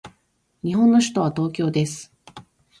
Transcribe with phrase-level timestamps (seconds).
[0.63, 2.11] 日本の首都は東京です。